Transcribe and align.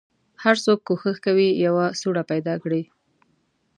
هر 0.43 0.55
څوک 0.65 0.79
کوښښ 0.87 1.17
کوي 1.25 1.49
یوه 1.65 1.85
سوړه 1.99 2.23
پیدا 2.31 2.53
کړي. 2.63 2.83